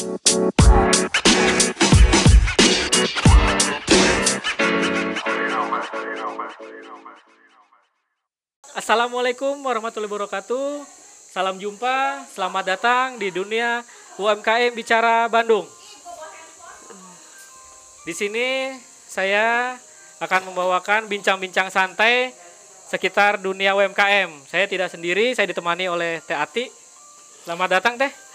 [0.00, 0.16] Assalamualaikum
[9.60, 10.88] warahmatullahi wabarakatuh.
[11.28, 13.84] Salam jumpa, selamat datang di dunia
[14.16, 15.68] UMKM Bicara Bandung.
[18.08, 18.72] Di sini
[19.04, 19.76] saya
[20.24, 22.32] akan membawakan bincang-bincang santai
[22.88, 24.48] sekitar dunia UMKM.
[24.48, 26.72] Saya tidak sendiri, saya ditemani oleh Teh Ati.
[27.44, 28.29] Selamat datang Teh.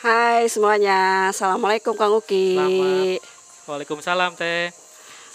[0.00, 2.56] Hai semuanya, Assalamualaikum Kang Uki.
[2.56, 3.20] Selamat.
[3.68, 4.72] Waalaikumsalam Teh.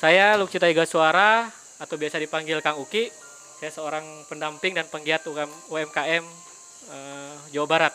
[0.01, 3.13] Saya Lukcita Iga Suara atau biasa dipanggil Kang Uki.
[3.61, 5.21] Saya seorang pendamping dan penggiat
[5.69, 6.25] UMKM
[6.89, 7.93] eh, Jawa Barat.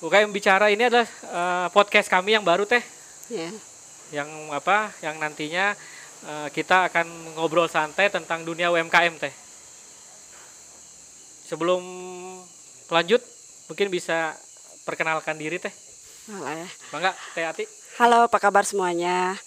[0.00, 2.80] UKM Bicara ini adalah eh, podcast kami yang baru Teh.
[3.28, 3.52] Ya.
[4.08, 4.88] Yang apa?
[5.04, 5.76] Yang nantinya
[6.24, 9.34] eh, kita akan ngobrol santai tentang dunia UMKM Teh.
[11.44, 11.84] Sebelum
[12.88, 13.33] lanjut,
[13.68, 14.36] mungkin bisa
[14.84, 15.72] perkenalkan diri Teh.
[16.28, 16.68] Malah ya.
[16.92, 17.64] Bangga Teh Ati.
[18.00, 19.38] Halo, apa kabar semuanya?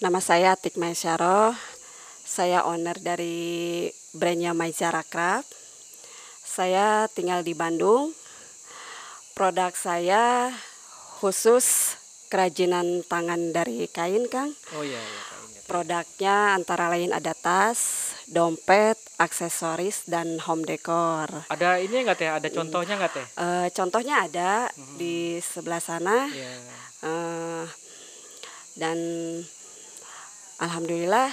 [0.00, 1.52] Nama saya Atik Maisyaro.
[2.24, 5.52] Saya owner dari brandnya Maizara Craft.
[6.40, 8.14] Saya tinggal di Bandung.
[9.34, 10.50] Produk saya
[11.20, 11.96] khusus
[12.30, 14.54] kerajinan tangan dari kain, Kang.
[14.78, 15.22] Oh iya, iya.
[15.70, 21.46] Produknya antara lain ada tas, dompet, aksesoris, dan home decor.
[21.46, 22.26] Ada ini enggak Teh?
[22.26, 23.26] Ada contohnya enggak Teh?
[23.38, 24.66] Eh, contohnya ada
[24.98, 26.26] di sebelah sana.
[26.26, 26.50] Iya.
[27.06, 27.64] Eh,
[28.82, 28.98] dan
[30.58, 31.30] alhamdulillah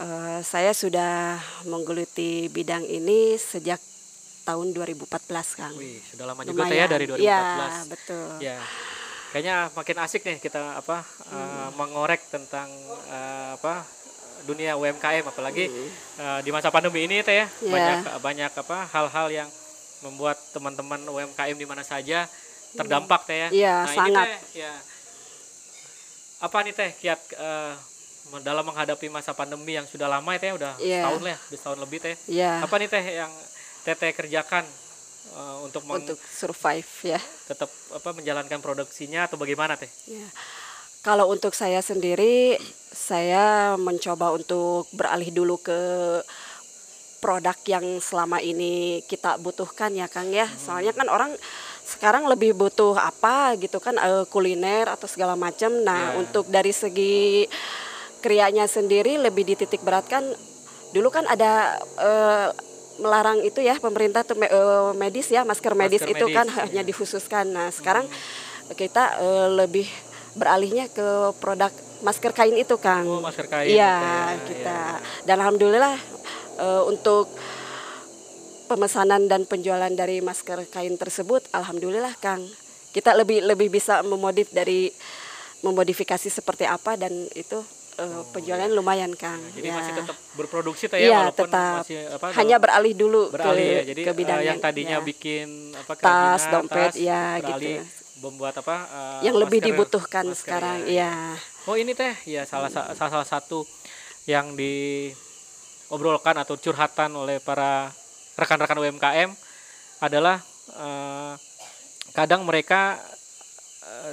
[0.00, 1.36] eh, saya sudah
[1.68, 3.84] menggeluti bidang ini sejak
[4.48, 5.76] tahun 2014 Kang.
[5.76, 7.20] Wih, sudah lama juga Teh ya dari 2014.
[7.20, 7.44] Iya,
[7.84, 8.28] betul.
[8.40, 8.58] Ya.
[9.28, 12.68] Kayaknya makin asik nih kita apa eh, mengorek tentang
[13.12, 13.84] eh, apa
[14.48, 15.68] dunia UMKM apalagi
[16.16, 17.46] eh, di masa pandemi ini Teh ya.
[17.60, 17.68] Iya.
[17.68, 19.48] Banyak banyak apa hal-hal yang
[20.00, 22.24] membuat teman-teman UMKM di mana saja
[22.72, 23.48] terdampak Teh ya.
[23.52, 24.26] Iya, nah, sangat.
[24.28, 24.72] Ini, teh, ya.
[26.38, 27.72] Apa nih Teh kiat eh,
[28.40, 31.04] dalam menghadapi masa pandemi yang sudah lama ya Teh udah Iya.
[31.04, 32.16] setahun lah, ya, udah setahun lebih Teh.
[32.32, 33.32] Iya, Apa nih Teh yang
[33.84, 34.64] Teteh kerjakan
[35.34, 37.20] eh, untuk, untuk survive ya.
[37.48, 39.88] tetap apa menjalankan produksinya atau bagaimana teh?
[40.08, 40.28] Ya.
[40.98, 42.58] Kalau untuk saya sendiri,
[42.90, 45.80] saya mencoba untuk beralih dulu ke
[47.18, 50.46] produk yang selama ini kita butuhkan ya Kang ya.
[50.58, 51.34] Soalnya kan orang
[51.86, 55.70] sekarang lebih butuh apa gitu kan eh, kuliner atau segala macam.
[55.82, 56.20] Nah, Ya.
[56.20, 57.46] untuk dari segi
[58.18, 60.26] krianya sendiri lebih dititik beratkan
[60.90, 62.48] dulu kan ada eh,
[62.98, 66.46] melarang itu ya pemerintah tuh me- eh, medis ya masker medis Masker itu medis, kan
[66.46, 66.58] iya.
[66.66, 67.46] hanya dikhususkan.
[67.50, 68.06] Nah, sekarang
[68.74, 69.86] kita eh, lebih
[70.36, 73.06] beralihnya ke produk masker kain itu, Kang.
[73.06, 74.80] Oh, masker kain Iya, gitu ya, kita.
[75.26, 75.96] Dan alhamdulillah
[76.58, 77.26] eh, untuk
[78.68, 82.44] pemesanan dan penjualan dari masker kain tersebut alhamdulillah, Kang.
[82.92, 84.90] Kita lebih lebih bisa memodif dari
[85.62, 87.58] memodifikasi seperti apa dan itu
[87.98, 89.42] eh, penjualan lumayan, Kang.
[89.50, 89.74] Jadi Ya.
[89.74, 91.74] masih tetap berproduksi teh ya Iya, walaupun tetap.
[91.82, 93.82] masih apa hanya beralih dulu beralih ke, ya.
[93.84, 95.04] Jadi ke eh, bidang yang tadinya ya.
[95.04, 98.20] bikin apa Tas, dompet, tas, ya, beralih gitu.
[98.20, 100.78] membuat apa eh, yang lebih masker- dibutuhkan masker, sekarang.
[100.84, 100.88] ya.
[100.88, 101.12] Iya.
[101.64, 103.66] Oh, ini teh ya salah sa- salah satu
[104.24, 107.90] yang diobrolkan atau curhatan oleh para
[108.34, 109.30] rekan-rekan UMKM
[109.98, 110.38] adalah
[110.70, 111.32] eh,
[112.10, 112.96] kadang mereka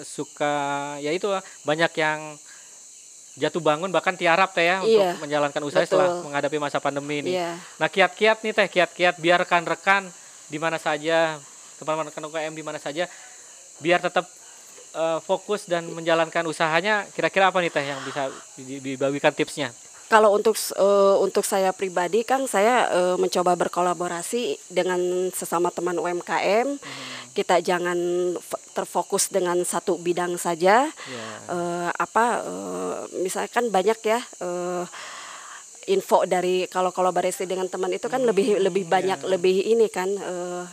[0.04, 0.56] suka
[0.98, 1.28] ya itu
[1.62, 2.40] banyak yang
[3.36, 6.24] jatuh bangun bahkan tiarap teh ya Iya, untuk menjalankan usaha setelah betul.
[6.26, 7.36] menghadapi masa pandemi ini.
[7.36, 7.60] Iya.
[7.76, 10.08] Nah kiat-kiat nih teh kiat-kiat biar rekan-rekan
[10.48, 11.36] di mana saja
[11.76, 13.12] teman-teman rekan UKM di mana saja
[13.78, 14.24] biar tetap
[14.94, 19.76] eh, fokus dan menjalankan usahanya kira-kira apa nih teh yang bisa di- dibagikan tipsnya?
[20.06, 25.00] Kalau untuk eh, untuk saya pribadi Kang, saya eh, mencoba berkolaborasi dengan
[25.34, 26.78] sesama teman UMKM.
[27.36, 27.98] Kita jangan
[28.72, 30.88] terfokus dengan satu bidang saja.
[30.88, 31.28] Ya.
[31.50, 32.96] Eh, apa eh,
[33.26, 34.86] misalkan banyak ya eh,
[35.90, 40.66] info dari kalau kolaborasi dengan teman itu kan lebih lebih banyak lebih ini kan eh,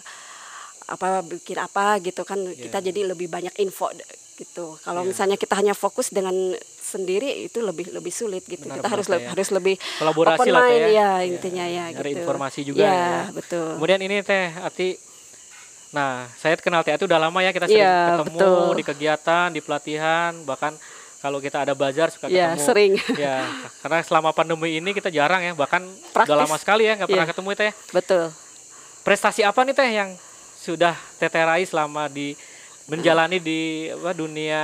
[0.92, 3.88] apa bikin apa gitu kan kita jadi lebih banyak info
[4.34, 4.76] gitu.
[4.78, 6.32] Kalau misalnya kita hanya fokus dengan
[6.82, 8.64] sendiri itu lebih lebih sulit gitu.
[8.64, 9.28] Benar, kita harus benar, ya.
[9.32, 10.88] harus lebih Kolaborasi open lah, Teh, mind ya.
[10.88, 12.20] ya Ya, intinya ya nyari gitu.
[12.20, 13.20] informasi juga ya, ya.
[13.30, 13.68] betul.
[13.76, 14.88] Kemudian ini teh Ati
[15.92, 18.64] Nah, saya kenal Teh Ati udah lama ya kita sering Iya, ketemu betul.
[18.72, 20.72] di kegiatan, di pelatihan, bahkan
[21.20, 22.64] kalau kita ada bazar suka Ya, ketemu.
[22.64, 22.92] sering.
[23.20, 23.44] Ya,
[23.84, 26.32] karena selama pandemi ini kita jarang ya, bahkan Praktis.
[26.32, 27.32] udah lama sekali ya nggak pernah Iya.
[27.36, 27.72] ketemu Teh.
[27.92, 28.24] Betul.
[29.04, 30.10] Prestasi apa nih Teh yang
[30.62, 32.38] sudah Teteh raih selama di
[32.86, 34.62] menjalani di apa, dunia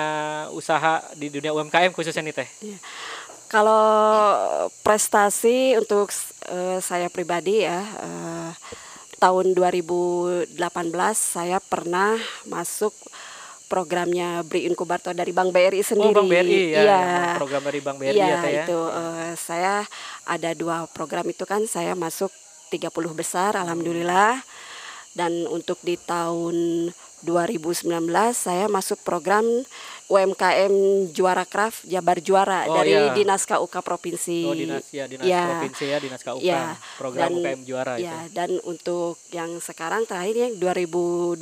[0.54, 2.48] usaha di dunia UMKM khususnya nih Teh?
[3.50, 3.82] Kalau
[4.86, 6.12] prestasi untuk
[6.46, 8.50] eh, saya pribadi ya eh,
[9.18, 10.54] tahun 2018
[11.16, 12.14] saya pernah
[12.46, 12.94] masuk
[13.68, 16.12] programnya Bri Inkubator dari Bank BRI sendiri.
[16.12, 16.80] Oh, Bank BRI ya.
[16.82, 17.00] Iya.
[17.04, 18.64] yang program dari Bank BRI Iya, ya, Teh ya.
[18.64, 19.74] itu eh, saya
[20.24, 22.32] ada dua program itu kan saya masuk
[22.72, 24.40] 30 besar alhamdulillah.
[25.18, 26.88] Dan untuk di tahun
[27.18, 27.82] 2019
[28.30, 29.42] saya masuk program
[30.06, 30.70] UMKM
[31.10, 33.10] Juara Craft Jabar Juara Oh, dari iya.
[33.10, 34.46] Dinas KUK Provinsi.
[34.46, 35.42] Oh, dinas ya, dinas Iya.
[35.44, 36.40] provinsi ya, dinas KUK.
[36.40, 36.62] Iya,
[36.94, 38.32] program dan- UKM juara Ya, itu.
[38.32, 41.36] dan untuk yang sekarang terakhir yang 2020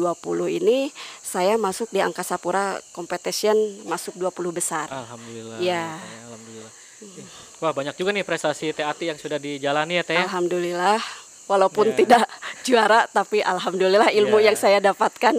[0.48, 0.88] ini
[1.20, 4.88] saya masuk di Angkasa Pura Competition masuk 20 besar.
[4.88, 5.60] Alhamdulillah.
[5.60, 6.72] Ya, alhamdulillah.
[7.58, 10.16] Wah, banyak juga nih prestasi TAT yang sudah dijalani ya, Teh.
[10.16, 10.24] ya.
[10.24, 10.98] Alhamdulillah
[11.46, 11.96] walaupun Ya.
[11.96, 12.22] tidak
[12.62, 14.50] juara tapi alhamdulillah ilmu Ya.
[14.50, 15.34] yang saya dapatkan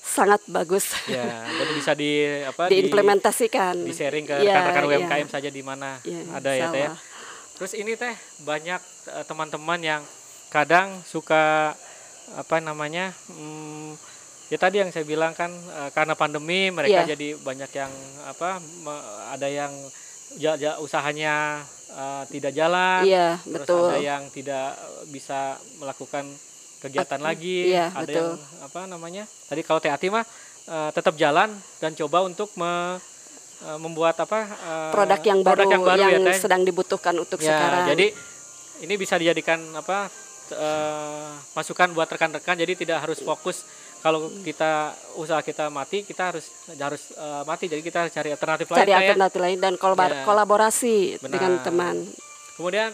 [0.00, 0.96] sangat bagus.
[1.04, 3.76] Ya, jadi bisa di apa di- diimplementasikan.
[3.78, 4.96] di sharing ke Iya, rekan-rekan iya.
[4.98, 6.80] UMKM saja di mana Iya, ada ya teh.
[6.82, 6.92] ya.
[7.54, 8.80] Terus ini teh banyak
[9.10, 10.02] eh, teman-teman yang
[10.48, 11.76] kadang suka
[12.30, 13.96] apa namanya hmm,
[14.48, 17.12] ya tadi yang saya bilang kan eh, karena pandemi mereka Iya.
[17.12, 17.92] jadi banyak yang
[18.24, 18.64] apa
[19.28, 19.72] ada yang
[20.34, 23.88] ja- ja- usahanya eh, tidak jalan Iya, terus betul.
[23.88, 24.76] ada yang tidak
[25.08, 25.40] bisa
[25.76, 26.24] melakukan
[26.78, 28.14] kegiatan lagi iya, ada betul.
[28.14, 28.30] yang
[28.62, 30.22] apa namanya tadi kalau TAT mah
[30.64, 33.00] eh, tetap jalan dan coba untuk me-
[33.60, 36.38] eh, membuat apa eh, Produk yang baru produk yang, ya, Teh.
[36.38, 37.84] sedang dibutuhkan untuk Ya, sekarang.
[37.90, 38.06] jadi
[38.78, 40.06] ini bisa dijadikan apa
[40.50, 43.64] eh, masukan buat rekan-rekan jadi tidak harus fokus
[43.98, 48.66] kalau kita usaha kita mati kita harus harus eh, mati jadi kita harus cari alternatif
[48.66, 48.98] lain cari ya.
[49.04, 50.22] alternatif lain dan kolabor- Ya.
[50.22, 51.30] kolaborasi Benar.
[51.30, 51.96] dengan teman.
[52.54, 52.90] Kemudian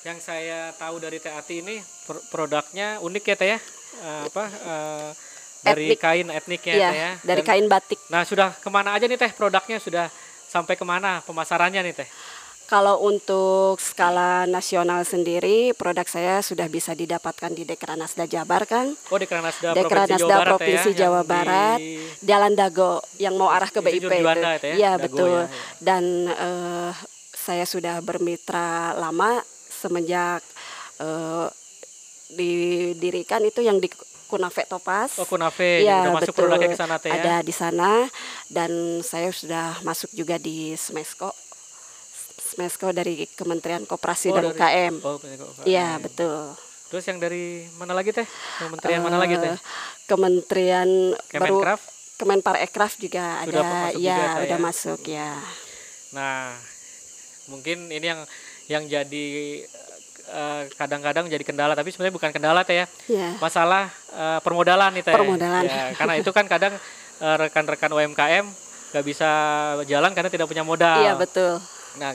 [0.00, 3.60] yang saya tahu dari TAT ini pro- produknya unik ya teh ya
[3.90, 5.08] Eh, apa eh,
[5.58, 5.98] dari Etnik.
[5.98, 7.12] kain etniknya Iya, teh ya.
[7.24, 7.98] dari Dan- kain batik.
[8.06, 10.06] Nah sudah ke mana aja nih teh produknya sudah
[10.46, 12.08] sampai ke mana pemasarannya nih teh?
[12.68, 19.16] Kalau untuk skala nasional sendiri, produk saya sudah bisa didapatkan di Dekranasda Jabar kan, Oh
[19.16, 21.78] di Kranasda Dekranasda Provinsi Jawa Barat Provinsi ya, Jawa di- Barat,
[22.20, 25.32] Jalan Dago yang mau arah ke Itu BIP Juanda itu ya, Iya Dago betul.
[25.32, 25.46] ya, ya.
[25.80, 26.90] Dan eh,
[27.32, 28.68] saya sudah bermitra
[29.00, 29.40] lama
[29.72, 30.44] semenjak
[31.00, 31.48] eh,
[32.28, 33.88] didirikan itu yang di
[34.28, 35.16] Kunafe Topas.
[35.16, 36.44] Oh Kunafe udah masuk betul.
[36.44, 37.16] produknya ke sana teh ya.
[37.16, 38.04] Ada di sana
[38.52, 41.32] dan saya sudah masuk juga di Smesco.
[42.58, 44.94] Smesco dari Kementerian Koperasi Oh, dan dari- UKM.
[45.06, 45.16] Oh.
[45.62, 46.58] Iya, betul.
[46.90, 48.26] Terus yang dari mana lagi teh?
[48.58, 49.54] Kementerian mana lagi teh?
[49.54, 49.58] Eh,
[50.10, 51.80] Kementerian baru Kemenkraf?
[52.18, 53.62] Kemenparekraf juga Sudah ada.
[53.62, 54.64] masuk ya, juga, Teh, udah ya?
[54.66, 55.30] masuk ya.
[56.10, 56.50] Nah,
[57.46, 58.20] mungkin ini yang
[58.66, 59.26] yang jadi
[60.26, 62.86] eh, kadang-kadang jadi kendala tapi sebenarnya bukan kendala teh ya.
[63.06, 63.38] Ya.
[63.38, 65.14] Masalah eh, permodalan nih teh.
[65.14, 65.62] Permodalan.
[65.62, 66.74] Ya, karena itu kan kadang
[67.18, 68.46] rekan-rekan UMKM
[68.88, 69.30] nggak bisa
[69.84, 70.98] jalan karena tidak punya modal.
[70.98, 71.62] Iya, betul.
[72.02, 72.14] Nah,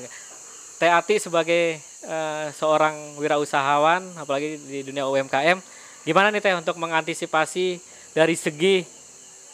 [0.83, 5.63] TAT sebagai eh, seorang wirausahawan, apalagi di dunia UMKM,
[6.03, 7.79] gimana nih teh untuk mengantisipasi
[8.11, 8.83] dari segi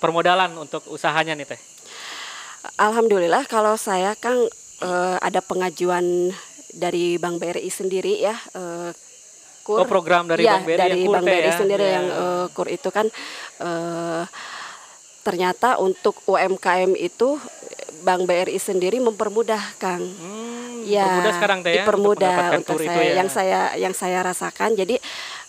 [0.02, 1.62] permodalan untuk usahanya nih teh?
[2.76, 4.36] Alhamdulillah kalau saya kan
[4.82, 6.34] eh, ada pengajuan
[6.74, 8.90] dari Bank BRI sendiri ya eh,
[9.62, 9.82] kur.
[9.82, 11.54] Oh, program dari Ya, Bank BRI dari yang kur Bank teh BRI ya?
[11.56, 11.94] sendiri Ya.
[11.96, 13.06] yang eh, kur itu kan
[13.62, 14.24] eh,
[15.20, 17.38] ternyata untuk UMKM itu
[18.00, 20.00] Bank BRI sendiri mempermudah Kang.
[20.00, 21.74] Hmm, Ya, dipermudah sekarang teh ya?
[21.74, 22.90] untuk dipermudah untuk, kur saya.
[22.92, 23.14] itu ya?
[23.20, 24.70] Yang saya yang saya rasakan.
[24.76, 24.96] Jadi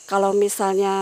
[0.05, 0.93] kalau misalnya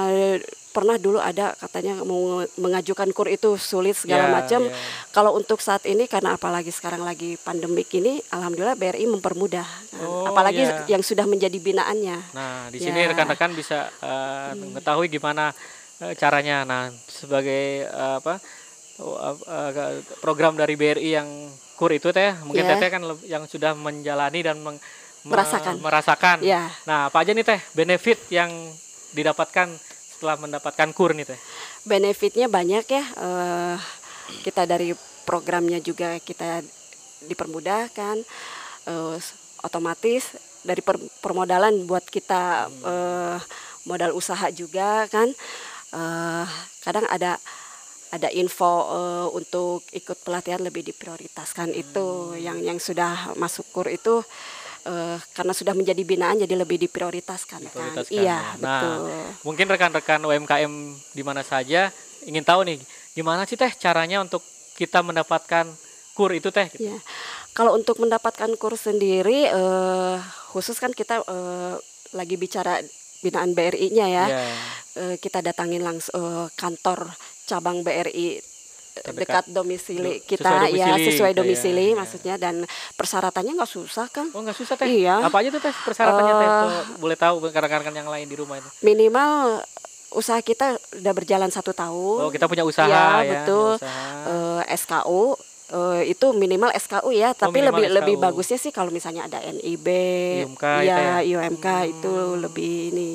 [0.69, 4.60] pernah dulu ada katanya mau mengajukan kur itu sulit segala Ya, macam.
[4.69, 4.75] ya.
[5.10, 9.64] Kalau untuk saat ini karena apalagi sekarang lagi pandemik ini, alhamdulillah BRI mempermudah.
[9.64, 10.84] Nah, Oh, apalagi ya.
[10.86, 12.19] yang sudah menjadi binaannya.
[12.31, 12.93] Nah, di Ya.
[12.93, 15.50] sini rekan-rekan bisa eh, mengetahui gimana
[15.98, 16.62] eh, caranya.
[16.62, 18.38] Nah, sebagai eh, apa
[18.98, 21.26] uh, uh, program dari BRI yang
[21.79, 22.75] kur itu teh, mungkin Ya.
[22.75, 24.82] teteh kan yang sudah menjalani dan meng-
[25.23, 25.79] me- Merasakan.
[25.79, 26.39] merasakan.
[26.43, 26.67] Ya.
[26.82, 28.51] Nah, apa aja nih teh benefit yang
[29.11, 29.70] didapatkan
[30.11, 31.39] setelah mendapatkan kur nih teh?
[31.85, 33.05] Benefitnya banyak ya.
[33.06, 33.77] eh,
[34.43, 34.91] kita dari
[35.23, 36.61] programnya juga kita
[37.23, 38.17] dipermudahkan,
[38.85, 39.17] eh,
[39.61, 43.39] otomatis dari per- permodalan buat kita eh,
[43.85, 45.31] modal usaha juga kan.
[45.89, 46.44] Eh,
[46.81, 47.39] kadang ada
[48.08, 54.24] ada info eh, untuk ikut pelatihan lebih diprioritaskan itu yang yang sudah masuk kur itu
[54.88, 57.69] eh, karena sudah menjadi binaan jadi lebih diprioritaskan, kan.
[57.69, 58.41] Diprioritaskan, Iya, ya.
[58.58, 58.98] Nah, betul.
[59.44, 60.72] Mungkin rekan-rekan UMKM
[61.12, 61.93] di mana saja
[62.24, 62.79] ingin tahu nih,
[63.12, 64.41] gimana sih teh caranya untuk
[64.77, 65.69] kita mendapatkan
[66.17, 66.67] kur itu teh?
[66.74, 66.91] gitu?
[66.91, 66.98] Ya,
[67.55, 70.17] kalau untuk mendapatkan kurs sendiri, eh,
[70.50, 71.74] khusus kan kita eh,
[72.17, 72.81] lagi bicara
[73.20, 74.25] binaan BRI-nya ya.
[74.29, 74.41] Ya.
[74.94, 77.10] Eh, kita datangin langsung eh, kantor
[77.44, 78.43] cabang BRI
[78.94, 79.15] Terdekat.
[79.15, 81.94] dekat domisili Do- kita sesuai ya domisili sesuai gitu ya, domisili ya.
[81.94, 82.55] maksudnya dan
[82.93, 84.91] persyaratannya nggak susah kan Oh nggak susah teh?
[84.91, 85.22] Iya.
[85.22, 86.43] Apa aja tuh teh persyaratannya teh?
[86.44, 88.67] Eh, Kalau boleh tahu rekan-rekan yang lain di rumah itu?
[88.81, 89.63] minimal
[90.10, 92.19] usaha kita udah berjalan satu tahun.
[92.20, 93.32] Oh, kita punya usaha ya, ya.
[93.39, 93.77] betul.
[93.77, 94.03] usaha.
[94.67, 95.37] Eh, SKU
[95.70, 98.25] eh, itu minimal SKU ya, tapi minimal lebih lebih SKU.
[98.25, 99.89] bagusnya sih kalau misalnya ada NIB,
[100.43, 101.17] IUMK itu ya, ya?
[101.22, 103.10] IUMK itu lebih ini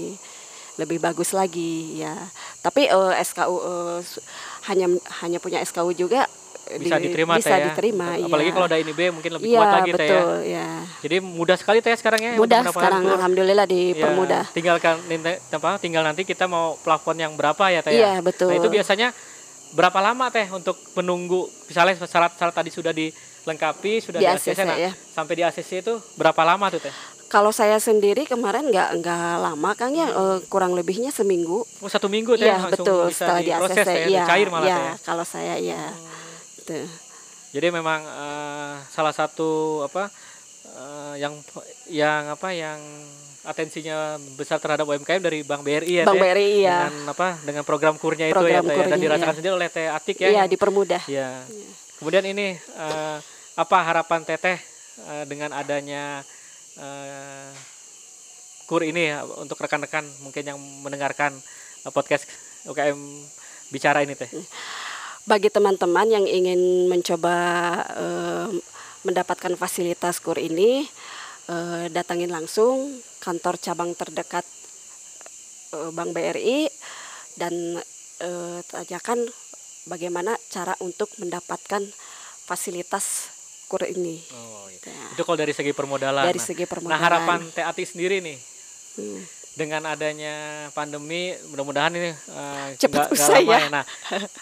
[0.74, 2.18] lebih bagus lagi ya.
[2.60, 4.24] Tapi eh, SKU eh, su-
[4.66, 4.90] hanya
[5.22, 6.26] hanya punya SKU juga
[6.66, 7.70] eh, bisa di- diterima bisa ya.
[7.70, 8.56] diterima Apalagi iya.
[8.56, 10.10] kalau ada ini B mungkin lebih Iya, kuat lagi teh ya.
[10.10, 10.68] betul ya.
[11.04, 12.32] Jadi mudah sekali teh ya sekarang ya.
[12.34, 13.18] Mudah sekarang kur.
[13.18, 14.44] alhamdulillah Ya, dipermudah.
[14.50, 18.22] tinggalkan ninte- apa tinggal nanti kita mau plafon yang berapa ya teh Iya, ya.
[18.22, 18.50] betul.
[18.50, 19.10] Nah, itu biasanya
[19.74, 24.78] berapa lama teh untuk menunggu misalnya syarat-syarat tadi sudah dilengkapi, sudah Di di, ACC, nah,
[24.78, 24.92] ya.
[24.94, 26.94] sampai di ACC itu berapa lama tuh teh?
[27.28, 31.66] Kalau saya sendiri kemarin nggak nggak lama Kang ya eh, kurang lebihnya seminggu.
[31.82, 34.68] Oh, satu minggu teh Iya langsung betul bisa setelah di ACC ya, iya cair malah
[34.70, 34.96] iya, teh ya.
[35.02, 35.82] kalau saya iya.
[36.62, 36.86] Tuh.
[37.54, 40.14] Jadi memang eh, salah satu apa
[40.70, 41.34] eh, yang
[41.90, 42.78] yang apa yang
[43.44, 46.16] atensinya besar terhadap UMKM dari Bank BRI ya Teh?
[46.16, 46.88] BRI iya.
[46.88, 48.80] dengan apa dengan program kurnya itu Program ya Teh, ya.
[48.80, 49.38] dan kurnya, dirasakan iya.
[49.40, 50.30] sendiri oleh Teh Atik ya.
[50.32, 51.04] Iya dipermudah.
[51.12, 51.30] Ya.
[52.00, 53.18] Kemudian ini eh,
[53.60, 54.58] apa harapan Teteh
[55.12, 56.24] eh, dengan adanya
[56.80, 57.52] eh,
[58.64, 61.36] kur ini ya, untuk rekan-rekan mungkin yang mendengarkan
[61.84, 62.24] eh, podcast
[62.64, 62.96] UKM
[63.76, 64.32] bicara ini Teh.
[65.28, 67.36] Bagi teman-teman yang ingin mencoba
[67.92, 68.48] eh,
[69.04, 70.88] mendapatkan fasilitas kur ini
[71.46, 74.46] eh, datangin langsung kantor cabang terdekat
[75.74, 76.68] eh, Bank BRI
[77.36, 77.54] dan
[78.64, 79.20] tanyakan
[79.84, 81.84] bagaimana cara untuk mendapatkan
[82.42, 83.28] fasilitas
[83.68, 84.22] kur ini.
[84.32, 84.80] Oh, iya.
[84.86, 85.12] Ya.
[85.12, 86.24] Itu kalau dari segi permodalan.
[86.24, 87.02] Dari Nah, segi Nah, permodalan.
[87.02, 88.38] harapan Teh Ati sendiri nih
[88.94, 89.20] Hmm.
[89.54, 90.36] dengan adanya
[90.72, 93.68] pandemi mudah-mudahan ini eh, Cepat usai lama ya.
[93.74, 93.84] Nah,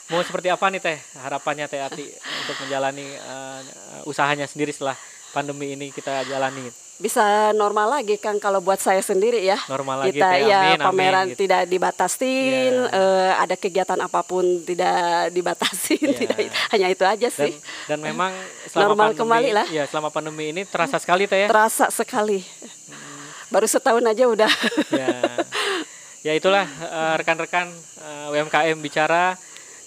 [0.09, 3.59] mau seperti apa nih Teh harapannya Teh Ati untuk menjalani eh,
[4.03, 4.99] usahanya sendiri setelah
[5.31, 10.13] pandemi ini kita jalani bisa normal lagi kan kalau buat saya sendiri ya normal lagi
[10.13, 11.39] kita ya Amin, amin, pameran gitu.
[11.41, 12.93] tidak dibatasin Ya.
[12.93, 14.93] eh, ada kegiatan apa pun tidak
[15.31, 16.13] dibatasin Ya.
[16.15, 16.37] tidak
[16.69, 17.53] hanya itu aja dan sih
[17.87, 18.29] dan memang
[18.67, 19.67] selama Normal pandemi, kembali lah.
[19.67, 21.47] Ya, selama pandemi ini terasa sekali Teh ya.
[21.49, 22.45] terasa sekali
[23.49, 24.51] baru setahun aja udah
[24.93, 25.09] ya.
[26.21, 27.65] Ya itulah eh, rekan-rekan
[27.97, 29.33] eh, UMKM bicara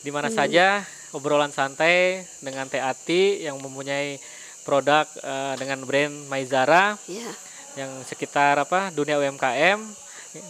[0.03, 0.37] di mana Hmm.
[0.37, 4.19] saja obrolan santai dengan Teh Ati yang mempunyai
[4.65, 7.29] produk eh, dengan brand Maizara ya
[7.75, 9.79] yang sekitar apa dunia UMKM.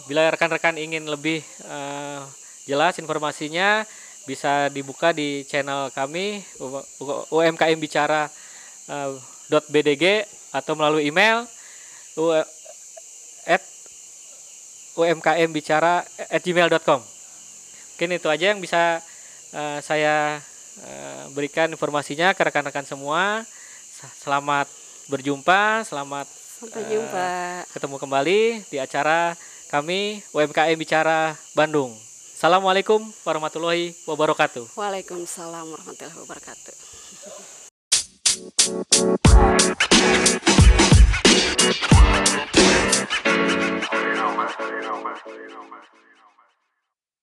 [0.09, 2.21] Bila rekan-rekan ingin lebih eh,
[2.65, 3.85] jelas informasinya
[4.25, 6.41] bisa dibuka di channel kami
[7.29, 8.25] UMKM bicara
[8.89, 9.09] eh,
[9.69, 11.45] .bdg atau melalui email
[12.17, 12.33] u-
[13.45, 13.61] at
[14.95, 17.01] umkmbicara@gmail.com.
[17.95, 18.99] Mungkin itu aja yang bisa
[19.53, 20.41] eh, saya
[20.81, 23.45] eh, berikan informasinya ke rekan-rekan semua.
[24.13, 24.69] Selamat
[25.09, 27.29] berjumpa, selamat sampai jumpa
[27.73, 29.33] ketemu kembali di acara
[29.69, 31.93] kami UMKM Bicara Bandung.
[32.35, 34.77] Assalamualaikum warahmatullahi wabarakatuh.
[34.77, 36.75] Waalaikumsalam warahmatullahi wabarakatuh